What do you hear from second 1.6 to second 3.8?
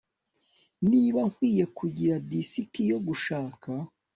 kugira disiki yo gushaka